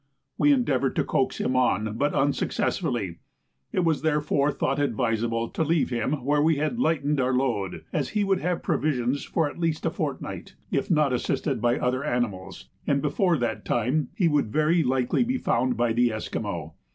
We 0.39 0.51
endeavoured 0.51 0.95
to 0.95 1.03
coax 1.03 1.39
him 1.39 1.55
on, 1.55 1.95
but 1.95 2.15
unsuccessfully; 2.15 3.19
it 3.71 3.81
was 3.81 4.01
therefore 4.01 4.51
thought 4.51 4.79
advisable 4.79 5.47
to 5.49 5.63
leave 5.63 5.91
him 5.91 6.25
where 6.25 6.41
we 6.41 6.55
had 6.55 6.79
lightened 6.79 7.19
our 7.21 7.35
load, 7.35 7.85
as 7.93 8.09
he 8.17 8.23
would 8.23 8.39
have 8.39 8.63
provisions 8.63 9.23
for 9.25 9.47
at 9.47 9.59
least 9.59 9.85
a 9.85 9.91
fortnight, 9.91 10.55
if 10.71 10.89
not 10.89 11.13
assisted 11.13 11.61
by 11.61 11.77
other 11.77 12.03
animals, 12.03 12.67
and 12.87 12.99
before 13.03 13.37
that 13.37 13.63
time 13.63 14.09
he 14.15 14.27
would 14.27 14.51
very 14.51 14.81
likely 14.81 15.23
be 15.23 15.37
found 15.37 15.77
by 15.77 15.93
the 15.93 16.11
Esquimaux. 16.11 16.73